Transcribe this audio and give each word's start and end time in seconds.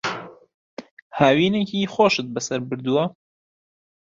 هاوینێکی 1.17 1.91
خۆشت 1.93 2.27
بەسەر 2.35 2.59
بردووە؟ 2.69 3.03